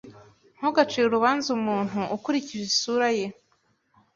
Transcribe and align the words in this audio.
Ntugacire 0.57 1.05
urubanza 1.07 1.47
umuntu 1.59 1.99
ukurikije 2.15 2.63
isura 2.71 3.07
ye. 3.17 3.27